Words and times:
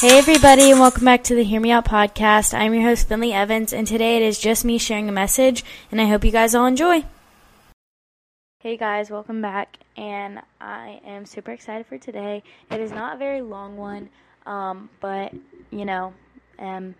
Hey, 0.00 0.16
everybody, 0.16 0.70
and 0.70 0.80
welcome 0.80 1.04
back 1.04 1.24
to 1.24 1.34
the 1.34 1.44
Hear 1.44 1.60
Me 1.60 1.72
Out 1.72 1.84
podcast. 1.84 2.54
I'm 2.54 2.72
your 2.72 2.84
host, 2.84 3.06
Finley 3.06 3.34
Evans, 3.34 3.74
and 3.74 3.86
today 3.86 4.16
it 4.16 4.22
is 4.22 4.38
just 4.38 4.64
me 4.64 4.78
sharing 4.78 5.10
a 5.10 5.12
message, 5.12 5.62
and 5.92 6.00
I 6.00 6.06
hope 6.06 6.24
you 6.24 6.30
guys 6.30 6.54
all 6.54 6.64
enjoy. 6.64 7.04
Hey, 8.60 8.78
guys, 8.78 9.10
welcome 9.10 9.42
back, 9.42 9.76
and 9.98 10.40
I 10.58 11.02
am 11.04 11.26
super 11.26 11.50
excited 11.50 11.86
for 11.86 11.98
today. 11.98 12.42
It 12.70 12.80
is 12.80 12.92
not 12.92 13.16
a 13.16 13.18
very 13.18 13.42
long 13.42 13.76
one, 13.76 14.08
um, 14.46 14.88
but 15.02 15.34
you 15.70 15.84
know, 15.84 16.14
um, 16.58 16.94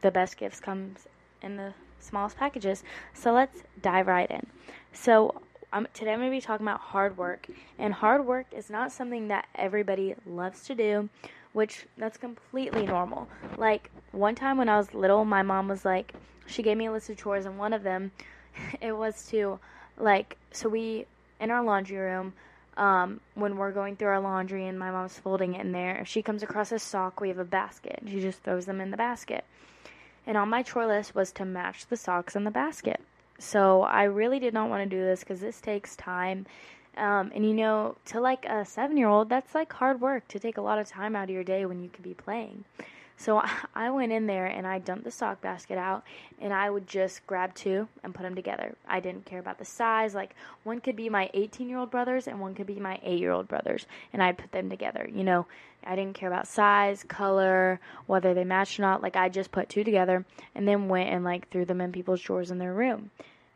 the 0.00 0.10
best 0.10 0.38
gifts 0.38 0.60
comes 0.60 1.06
in 1.42 1.58
the 1.58 1.74
smallest 2.00 2.38
packages. 2.38 2.82
So 3.12 3.34
let's 3.34 3.62
dive 3.82 4.06
right 4.06 4.30
in. 4.30 4.46
So 4.94 5.34
today 5.92 6.12
I'm 6.12 6.20
going 6.20 6.30
to 6.30 6.36
be 6.36 6.40
talking 6.40 6.66
about 6.66 6.80
hard 6.80 7.16
work, 7.16 7.46
and 7.78 7.92
hard 7.92 8.26
work 8.26 8.46
is 8.52 8.70
not 8.70 8.92
something 8.92 9.28
that 9.28 9.46
everybody 9.54 10.14
loves 10.26 10.64
to 10.64 10.74
do 10.74 11.08
which 11.54 11.86
that's 11.96 12.18
completely 12.18 12.84
normal. 12.84 13.28
Like 13.56 13.90
one 14.12 14.34
time 14.34 14.58
when 14.58 14.68
I 14.68 14.76
was 14.76 14.92
little, 14.92 15.24
my 15.24 15.42
mom 15.42 15.68
was 15.68 15.84
like, 15.84 16.12
she 16.46 16.62
gave 16.62 16.76
me 16.76 16.86
a 16.86 16.92
list 16.92 17.08
of 17.08 17.16
chores, 17.16 17.46
and 17.46 17.56
one 17.56 17.72
of 17.72 17.82
them, 17.82 18.12
it 18.82 18.92
was 18.92 19.26
to, 19.28 19.58
like, 19.96 20.36
so 20.50 20.68
we 20.68 21.06
in 21.40 21.50
our 21.50 21.64
laundry 21.64 21.96
room. 21.96 22.34
Um, 22.76 23.20
when 23.36 23.56
we're 23.56 23.70
going 23.70 23.94
through 23.94 24.08
our 24.08 24.20
laundry 24.20 24.66
and 24.66 24.76
my 24.76 24.90
mom's 24.90 25.16
folding 25.16 25.54
it 25.54 25.60
in 25.60 25.70
there, 25.70 25.96
if 26.00 26.08
she 26.08 26.22
comes 26.22 26.42
across 26.42 26.72
a 26.72 26.78
sock, 26.80 27.20
we 27.20 27.28
have 27.28 27.38
a 27.38 27.44
basket. 27.44 28.00
She 28.04 28.20
just 28.20 28.42
throws 28.42 28.66
them 28.66 28.80
in 28.80 28.90
the 28.90 28.96
basket. 28.96 29.44
And 30.26 30.36
on 30.36 30.48
my 30.48 30.64
chore 30.64 30.88
list 30.88 31.14
was 31.14 31.30
to 31.32 31.44
match 31.44 31.86
the 31.86 31.96
socks 31.96 32.34
in 32.34 32.42
the 32.42 32.50
basket. 32.50 33.00
So 33.38 33.82
I 33.82 34.04
really 34.04 34.38
did 34.38 34.54
not 34.54 34.68
want 34.68 34.88
to 34.88 34.96
do 34.96 35.02
this 35.02 35.20
because 35.20 35.40
this 35.40 35.60
takes 35.60 35.96
time 35.96 36.46
um, 36.96 37.32
and 37.34 37.44
you 37.44 37.54
know, 37.54 37.96
to 38.06 38.20
like 38.20 38.44
a 38.44 38.64
seven 38.64 38.96
year 38.96 39.08
old, 39.08 39.28
that's 39.28 39.54
like 39.54 39.72
hard 39.72 40.00
work 40.00 40.28
to 40.28 40.38
take 40.38 40.58
a 40.58 40.60
lot 40.60 40.78
of 40.78 40.86
time 40.86 41.16
out 41.16 41.24
of 41.24 41.30
your 41.30 41.44
day 41.44 41.66
when 41.66 41.82
you 41.82 41.88
could 41.88 42.04
be 42.04 42.14
playing. 42.14 42.64
So 43.16 43.42
I 43.74 43.90
went 43.90 44.12
in 44.12 44.26
there 44.26 44.46
and 44.46 44.66
I 44.66 44.78
dumped 44.78 45.04
the 45.04 45.10
sock 45.10 45.40
basket 45.40 45.78
out 45.78 46.04
and 46.40 46.52
I 46.52 46.70
would 46.70 46.86
just 46.86 47.26
grab 47.26 47.54
two 47.54 47.88
and 48.02 48.14
put 48.14 48.22
them 48.22 48.34
together. 48.34 48.74
I 48.88 49.00
didn't 49.00 49.24
care 49.24 49.38
about 49.38 49.58
the 49.58 49.64
size. 49.64 50.14
Like 50.14 50.34
one 50.62 50.80
could 50.80 50.96
be 50.96 51.08
my 51.08 51.30
18 51.34 51.68
year 51.68 51.78
old 51.78 51.90
brothers 51.90 52.26
and 52.26 52.40
one 52.40 52.54
could 52.54 52.66
be 52.66 52.80
my 52.80 52.98
8 53.02 53.18
year 53.18 53.32
old 53.32 53.48
brothers 53.48 53.86
and 54.12 54.22
I'd 54.22 54.38
put 54.38 54.52
them 54.52 54.70
together. 54.70 55.08
You 55.12 55.24
know, 55.24 55.46
I 55.84 55.96
didn't 55.96 56.14
care 56.14 56.28
about 56.28 56.46
size, 56.46 57.04
color, 57.04 57.80
whether 58.06 58.34
they 58.34 58.44
matched 58.44 58.78
or 58.78 58.82
not. 58.82 59.02
Like 59.02 59.16
I 59.16 59.28
just 59.28 59.52
put 59.52 59.68
two 59.68 59.84
together 59.84 60.24
and 60.54 60.66
then 60.66 60.88
went 60.88 61.10
and 61.10 61.24
like 61.24 61.48
threw 61.50 61.64
them 61.64 61.80
in 61.80 61.92
people's 61.92 62.20
drawers 62.20 62.50
in 62.50 62.58
their 62.58 62.74
room. 62.74 63.10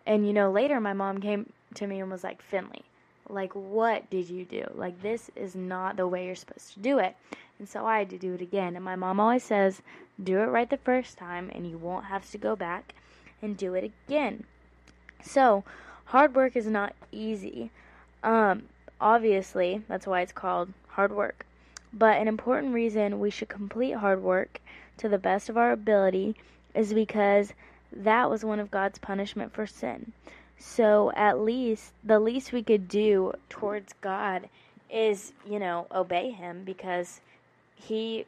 And 0.06 0.26
you 0.26 0.32
know, 0.32 0.50
later 0.50 0.80
my 0.80 0.92
mom 0.92 1.20
came 1.20 1.52
to 1.74 1.86
me 1.86 2.00
and 2.00 2.10
was 2.10 2.24
like, 2.24 2.40
Finley, 2.42 2.84
like, 3.30 3.54
what 3.54 4.08
did 4.10 4.28
you 4.28 4.44
do? 4.44 4.64
Like, 4.74 5.02
this 5.02 5.30
is 5.36 5.54
not 5.54 5.96
the 5.96 6.06
way 6.06 6.26
you're 6.26 6.34
supposed 6.34 6.74
to 6.74 6.80
do 6.80 6.98
it. 6.98 7.16
And 7.58 7.68
so 7.68 7.86
I 7.86 7.98
had 7.98 8.10
to 8.10 8.18
do 8.18 8.34
it 8.34 8.40
again. 8.40 8.76
And 8.76 8.84
my 8.84 8.96
mom 8.96 9.20
always 9.20 9.42
says, 9.42 9.82
do 10.22 10.40
it 10.40 10.46
right 10.46 10.68
the 10.68 10.76
first 10.76 11.18
time, 11.18 11.50
and 11.54 11.68
you 11.68 11.78
won't 11.78 12.06
have 12.06 12.28
to 12.30 12.38
go 12.38 12.56
back 12.56 12.94
and 13.40 13.56
do 13.56 13.74
it 13.74 13.92
again. 14.06 14.44
So, 15.22 15.64
hard 16.06 16.34
work 16.34 16.56
is 16.56 16.66
not 16.66 16.94
easy. 17.12 17.70
Um, 18.22 18.64
obviously, 19.00 19.82
that's 19.88 20.06
why 20.06 20.22
it's 20.22 20.32
called 20.32 20.72
hard 20.88 21.12
work. 21.12 21.46
But 21.92 22.18
an 22.18 22.28
important 22.28 22.74
reason 22.74 23.20
we 23.20 23.30
should 23.30 23.48
complete 23.48 23.92
hard 23.92 24.22
work 24.22 24.60
to 24.98 25.08
the 25.08 25.18
best 25.18 25.48
of 25.48 25.56
our 25.56 25.72
ability 25.72 26.36
is 26.74 26.92
because 26.92 27.52
that 27.92 28.28
was 28.28 28.44
one 28.44 28.60
of 28.60 28.70
God's 28.70 28.98
punishment 28.98 29.52
for 29.52 29.66
sin. 29.66 30.12
So 30.58 31.12
at 31.14 31.40
least 31.40 31.92
the 32.02 32.18
least 32.18 32.52
we 32.52 32.62
could 32.62 32.88
do 32.88 33.32
towards 33.48 33.94
God 34.00 34.48
is, 34.90 35.32
you 35.48 35.58
know, 35.58 35.86
obey 35.92 36.30
him 36.30 36.64
because 36.64 37.20
he 37.74 38.26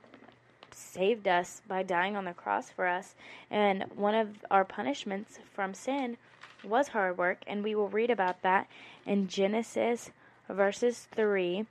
saved 0.72 1.26
us 1.26 1.62
by 1.66 1.82
dying 1.82 2.16
on 2.16 2.24
the 2.24 2.32
cross 2.32 2.70
for 2.70 2.86
us. 2.86 3.14
And 3.50 3.84
one 3.94 4.14
of 4.14 4.28
our 4.50 4.64
punishments 4.64 5.38
from 5.52 5.74
sin 5.74 6.16
was 6.62 6.88
hard 6.88 7.18
work, 7.18 7.38
and 7.46 7.64
we 7.64 7.74
will 7.74 7.88
read 7.88 8.10
about 8.10 8.42
that 8.42 8.68
in 9.06 9.28
Genesis 9.28 10.10
verses 10.48 11.08
3, 11.12 11.64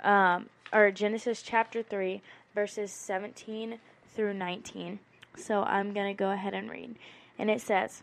um, 0.00 0.48
or 0.72 0.90
Genesis 0.90 1.42
chapter 1.42 1.82
3, 1.82 2.22
verses 2.54 2.92
17 2.92 3.78
through 4.14 4.34
19. 4.34 4.98
So 5.36 5.62
I'm 5.62 5.92
going 5.92 6.14
to 6.14 6.18
go 6.18 6.30
ahead 6.30 6.54
and 6.54 6.70
read. 6.70 6.96
And 7.38 7.50
it 7.50 7.60
says, 7.60 8.02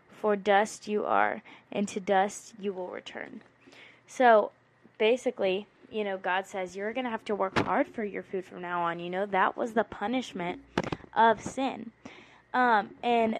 for 0.21 0.35
dust 0.35 0.87
you 0.87 1.03
are, 1.03 1.41
and 1.71 1.87
to 1.87 1.99
dust 1.99 2.53
you 2.59 2.71
will 2.71 2.87
return. 2.87 3.41
So 4.07 4.51
basically, 4.99 5.65
you 5.91 6.03
know, 6.03 6.17
God 6.17 6.45
says 6.45 6.75
you're 6.75 6.93
going 6.93 7.05
to 7.05 7.09
have 7.09 7.25
to 7.25 7.35
work 7.35 7.57
hard 7.57 7.87
for 7.87 8.03
your 8.03 8.21
food 8.21 8.45
from 8.45 8.61
now 8.61 8.83
on. 8.83 8.99
You 8.99 9.09
know, 9.09 9.25
that 9.25 9.57
was 9.57 9.73
the 9.73 9.83
punishment 9.83 10.61
of 11.15 11.41
sin. 11.41 11.91
Um, 12.53 12.91
and, 13.01 13.39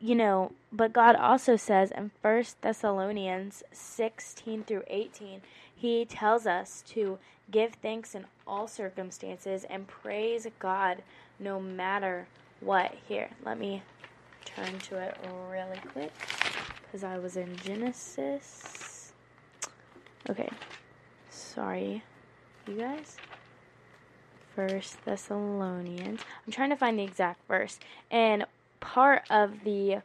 you 0.00 0.14
know, 0.14 0.52
but 0.72 0.92
God 0.92 1.16
also 1.16 1.56
says 1.56 1.90
in 1.90 2.12
First 2.22 2.62
Thessalonians 2.62 3.64
16 3.72 4.64
through 4.64 4.84
18, 4.86 5.40
He 5.74 6.04
tells 6.04 6.46
us 6.46 6.84
to 6.88 7.18
give 7.50 7.74
thanks 7.74 8.14
in 8.14 8.24
all 8.46 8.68
circumstances 8.68 9.64
and 9.68 9.88
praise 9.88 10.46
God 10.58 11.02
no 11.40 11.60
matter 11.60 12.28
what. 12.60 12.94
Here, 13.08 13.30
let 13.44 13.58
me 13.58 13.82
turn 14.44 14.78
to 14.78 14.98
it 14.98 15.16
really 15.50 15.80
quick 15.92 16.12
because 16.82 17.04
I 17.04 17.18
was 17.18 17.36
in 17.36 17.56
Genesis. 17.56 19.12
Okay, 20.28 20.48
sorry, 21.30 22.02
you 22.66 22.76
guys. 22.76 23.16
First 24.54 25.04
Thessalonians. 25.04 26.20
I'm 26.46 26.52
trying 26.52 26.70
to 26.70 26.76
find 26.76 26.98
the 26.98 27.02
exact 27.02 27.46
verse, 27.48 27.78
and 28.10 28.44
part 28.80 29.22
of 29.28 29.64
the 29.64 30.02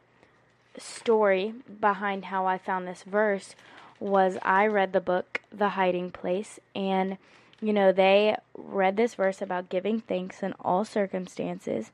story 0.76 1.54
behind 1.80 2.26
how 2.26 2.46
I 2.46 2.58
found 2.58 2.86
this 2.86 3.02
verse 3.02 3.54
was 3.98 4.38
I 4.42 4.66
read 4.66 4.92
the 4.92 5.00
book 5.00 5.40
The 5.52 5.70
Hiding 5.70 6.10
Place, 6.10 6.58
and 6.74 7.18
you 7.60 7.72
know, 7.72 7.92
they 7.92 8.36
read 8.56 8.96
this 8.96 9.14
verse 9.14 9.42
about 9.42 9.68
giving 9.68 10.00
thanks 10.00 10.42
in 10.42 10.54
all 10.60 10.84
circumstances, 10.84 11.92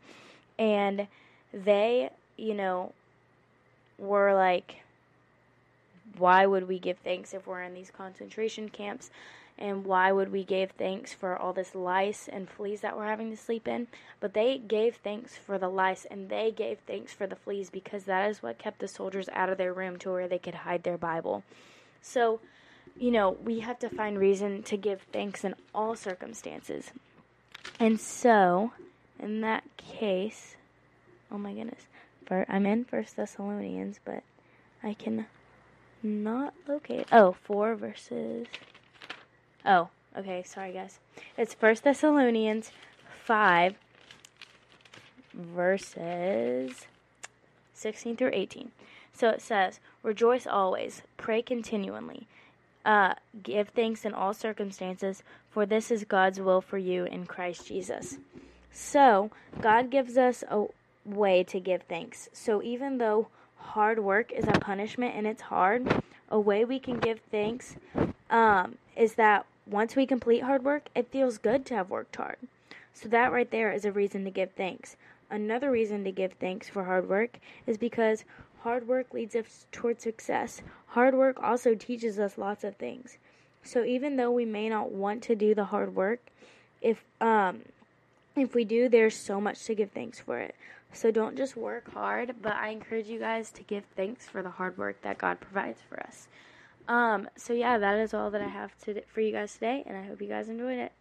and 0.59 1.09
they 1.53 2.11
you 2.36 2.54
know, 2.54 2.92
were 3.98 4.34
like, 4.34 4.82
why 6.19 6.47
would 6.47 6.69
we 6.69 6.78
give 6.78 6.98
thanks 6.98 7.34
if 7.34 7.47
we're 7.47 7.62
in 7.62 7.74
these 7.74 7.91
concentration 7.91 8.69
camps? 8.69 9.10
And 9.58 9.86
why 9.86 10.12
would 10.12 10.30
we 10.30 10.44
give 10.44 10.72
thanks 10.72 11.14
for 11.14 11.34
all 11.34 11.54
this 11.54 11.74
lice 11.74 12.28
and 12.30 12.48
fleas 12.48 12.82
that 12.82 12.97
we're 12.97 13.06
having 13.06 13.30
to 13.30 13.36
sleep 13.36 13.66
in? 13.66 13.86
But 14.20 14.34
they 14.34 14.58
gave 14.58 14.97
thanks 14.97 15.36
for 15.36 15.56
the 15.56 15.69
lice 15.69 16.06
and 16.10 16.28
they 16.28 16.50
gave 16.50 16.78
thanks 16.86 17.14
for 17.14 17.26
the 17.26 17.36
fleas 17.36 17.70
because 17.70 18.04
that 18.04 18.28
is 18.28 18.42
what 18.42 18.58
kept 18.58 18.80
the 18.80 18.88
soldiers 18.88 19.30
out 19.32 19.48
of 19.48 19.56
their 19.56 19.72
room 19.72 19.98
to 20.00 20.10
where 20.10 20.28
they 20.28 20.38
could 20.38 20.54
hide 20.54 20.82
their 20.82 20.98
Bible. 20.98 21.42
So, 22.03 22.41
you 22.98 23.10
know, 23.10 23.30
we 23.30 23.60
have 23.60 23.78
to 23.78 23.88
find 23.88 24.18
reason 24.18 24.62
to 24.64 24.76
give 24.76 25.00
thanks 25.10 25.42
in 25.42 25.54
all 25.74 25.97
circumstances. 25.97 26.91
And 27.80 27.98
so, 27.98 28.72
in 29.18 29.41
that 29.41 29.65
case, 29.78 30.56
oh 31.32 31.39
my 31.39 31.54
goodness. 31.54 31.86
I'm 32.31 32.67
in 32.67 32.84
First 32.84 33.17
Thessalonians, 33.17 34.01
but 34.05 34.23
I 34.83 34.95
can 34.95 35.27
not 36.03 36.55
locate. 36.67 37.07
Oh, 37.13 37.33
four 37.45 37.75
verses. 37.75 38.47
Oh, 39.65 39.89
okay. 40.17 40.43
Sorry, 40.43 40.73
guys. 40.73 40.99
It's 41.37 41.55
First 41.55 41.84
Thessalonians 41.84 42.73
five 43.25 43.75
verses 45.33 46.87
sixteen 47.73 48.17
through 48.17 48.31
eighteen. 48.33 48.73
So 49.13 49.28
it 49.31 49.41
says, 49.41 49.81
"Rejoice 50.03 50.47
always, 50.47 51.03
pray 51.17 51.43
continually." 51.43 52.27
Uh, 52.84 53.15
give 53.43 53.71
thanks 53.71 54.05
in 54.05 54.15
all 54.15 54.33
circumstances, 54.33 55.25
for 55.51 55.67
this 55.67 55.91
is 55.91 56.05
God's 56.05 56.39
will 56.39 56.61
for 56.61 56.78
you 56.78 57.05
in 57.05 57.27
Christ 57.27 57.67
Jesus. 57.67 58.19
So, 58.71 59.33
God 59.61 59.91
gives 59.91 60.17
us 60.17 60.45
a 60.49 60.67
way 61.06 61.44
to 61.44 61.60
give 61.60 61.82
thanks. 61.82 62.28
So 62.32 62.62
even 62.62 62.98
though 62.98 63.28
hard 63.56 63.98
work 63.98 64.32
is 64.32 64.47
a 64.47 64.53
punishment 64.53 65.14
and 65.14 65.26
it's 65.26 65.42
hard, 65.42 66.03
a 66.28 66.38
way 66.41 66.64
we 66.64 66.78
can 66.78 66.98
give 66.98 67.20
thanks 67.30 67.76
um, 68.30 68.76
is 68.97 69.14
that 69.14 69.47
once 69.66 69.97
we 69.97 70.06
complete 70.06 70.42
hard 70.42 70.64
work, 70.64 70.88
it 70.94 71.10
feels 71.10 71.38
good 71.38 71.64
to 71.66 71.74
have 71.74 71.91
worked 71.91 72.16
hard. 72.16 72.36
So 72.92 73.08
that 73.08 73.32
right 73.32 73.50
there 73.50 73.72
is 73.72 73.84
a 73.84 73.92
reason 73.92 74.24
to 74.24 74.30
give 74.30 74.53
thanks. 74.53 74.97
another 75.30 75.70
reason 75.70 76.04
to 76.04 76.12
give 76.12 76.32
thanks 76.34 76.68
for 76.68 76.84
hard 76.84 77.08
work 77.08 77.38
is 77.66 77.76
because 77.76 78.24
hard 78.60 78.86
work 78.86 79.12
leads 79.12 79.34
us 79.34 79.66
toward 79.72 80.00
success. 80.00 80.62
Hard 80.88 81.14
work 81.14 81.42
also 81.42 81.74
teaches 81.74 82.18
us 82.18 82.38
lots 82.38 82.64
of 82.64 82.76
things. 82.76 83.18
So 83.62 83.84
even 83.84 84.16
though 84.16 84.30
we 84.30 84.44
may 84.44 84.68
not 84.68 84.92
want 84.92 85.22
to 85.24 85.34
do 85.34 85.54
the 85.54 85.64
hard 85.64 85.94
work, 85.94 86.20
if 86.80 87.04
um 87.20 87.62
if 88.36 88.54
we 88.54 88.65
do, 88.65 88.88
there's 88.88 89.16
so 89.16 89.41
much 89.41 89.65
to 89.65 89.74
give 89.74 89.91
thanks 89.91 90.21
for 90.21 90.38
it. 90.38 90.54
So 90.92 91.10
don't 91.10 91.36
just 91.36 91.56
work 91.56 91.92
hard, 91.92 92.36
but 92.41 92.54
I 92.54 92.68
encourage 92.68 93.06
you 93.06 93.18
guys 93.18 93.50
to 93.53 93.62
give 93.62 93.84
thanks 93.97 94.27
for 94.27 94.42
the 94.42 94.50
hard 94.50 94.78
work 94.78 95.03
that 95.03 95.18
God 95.18 95.41
provides 95.41 95.80
for 95.88 96.00
us. 96.00 96.28
Um, 96.88 97.28
so 97.36 97.53
yeah, 97.53 97.78
that 97.78 97.98
is 97.98 98.15
all 98.15 98.30
that 98.30 98.41
I 98.41 98.48
have 98.48 98.78
to 98.84 99.03
for 99.03 99.21
you 99.21 99.33
guys 99.33 99.54
today, 99.54 99.83
and 99.86 99.97
I 99.97 100.04
hope 100.04 100.22
you 100.22 100.28
guys 100.28 100.48
enjoyed 100.48 100.78
it. 100.78 100.92